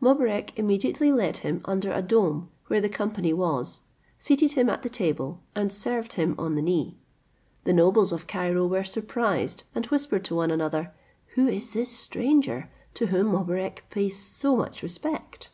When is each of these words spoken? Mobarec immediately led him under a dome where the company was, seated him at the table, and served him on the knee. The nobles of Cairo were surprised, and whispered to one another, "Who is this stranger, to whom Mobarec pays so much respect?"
Mobarec 0.00 0.54
immediately 0.58 1.12
led 1.12 1.36
him 1.44 1.60
under 1.66 1.92
a 1.92 2.00
dome 2.00 2.48
where 2.68 2.80
the 2.80 2.88
company 2.88 3.34
was, 3.34 3.82
seated 4.18 4.52
him 4.52 4.70
at 4.70 4.82
the 4.82 4.88
table, 4.88 5.42
and 5.54 5.70
served 5.70 6.14
him 6.14 6.34
on 6.38 6.54
the 6.54 6.62
knee. 6.62 6.96
The 7.64 7.74
nobles 7.74 8.10
of 8.10 8.26
Cairo 8.26 8.66
were 8.66 8.82
surprised, 8.82 9.64
and 9.74 9.84
whispered 9.84 10.24
to 10.24 10.36
one 10.36 10.50
another, 10.50 10.94
"Who 11.34 11.48
is 11.48 11.74
this 11.74 11.90
stranger, 11.90 12.70
to 12.94 13.08
whom 13.08 13.26
Mobarec 13.32 13.84
pays 13.90 14.16
so 14.18 14.56
much 14.56 14.82
respect?" 14.82 15.50